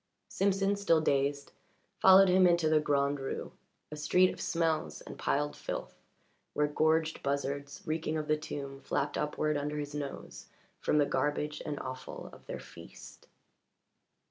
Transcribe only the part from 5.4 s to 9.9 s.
filth, where gorged buzzards, reeking of the tomb, flapped upward under